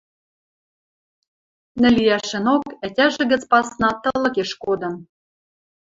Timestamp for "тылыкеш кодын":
4.01-4.93